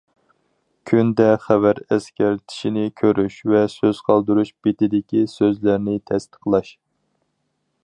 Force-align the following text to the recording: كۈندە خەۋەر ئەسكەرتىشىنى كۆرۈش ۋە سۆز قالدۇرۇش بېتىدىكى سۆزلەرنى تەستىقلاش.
كۈندە 0.91 1.27
خەۋەر 1.43 1.81
ئەسكەرتىشىنى 1.95 2.87
كۆرۈش 3.03 3.37
ۋە 3.53 3.61
سۆز 3.75 4.01
قالدۇرۇش 4.09 4.51
بېتىدىكى 4.69 5.23
سۆزلەرنى 5.37 5.97
تەستىقلاش. 6.13 6.77